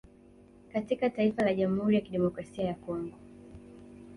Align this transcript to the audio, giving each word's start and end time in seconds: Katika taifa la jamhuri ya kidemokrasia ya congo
Katika 0.73 1.09
taifa 1.09 1.43
la 1.43 1.53
jamhuri 1.53 1.95
ya 1.95 2.01
kidemokrasia 2.01 2.63
ya 2.65 2.73
congo 2.73 3.15